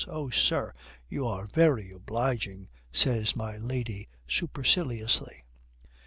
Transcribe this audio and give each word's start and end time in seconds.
"Oh, 0.07 0.31
sir, 0.31 0.73
you 1.09 1.27
are 1.27 1.45
very 1.45 1.91
obliging," 1.91 2.69
says 2.91 3.35
my 3.35 3.57
lady 3.57 4.09
superciliously. 4.27 5.43